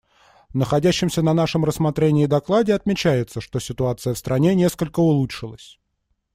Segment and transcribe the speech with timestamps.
[0.49, 5.79] В находящемся на нашем рассмотрении докладе отмечается, что ситуация в стране несколько улучшилась.